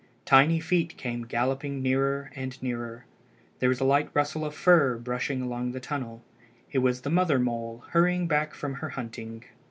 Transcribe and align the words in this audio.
Tiny 0.25 0.59
feet 0.59 0.97
came 0.97 1.27
galloping 1.27 1.79
nearer 1.79 2.31
and 2.33 2.59
nearer. 2.63 3.05
There 3.59 3.69
was 3.69 3.79
a 3.79 3.83
light 3.83 4.09
rustle 4.15 4.43
of 4.43 4.55
fur 4.55 4.97
brushing 4.97 5.43
along 5.43 5.73
the 5.73 5.79
tunnel. 5.79 6.23
It 6.71 6.79
was 6.79 7.01
the 7.01 7.11
mother 7.11 7.37
mole 7.37 7.83
hurrying 7.89 8.25
back 8.27 8.55
from 8.55 8.73
her 8.81 8.89
hunting. 8.89 9.43